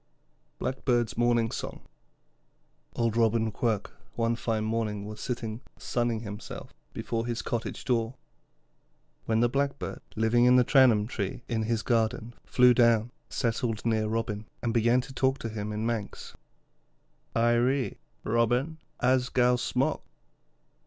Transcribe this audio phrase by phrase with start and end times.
[0.57, 1.81] BLACKBIRD'S MORNING SONG
[2.95, 8.15] Old Robin Quirk one fine morning was sitting sunning himself before his cottage door,
[9.25, 14.07] when the Blackbird, living in the Tramman Tree in his garden, flew down, settled near
[14.07, 16.35] Robin, and began to talk to him in Manx:
[17.35, 20.01] 'Irree, Robin, as gow smook.'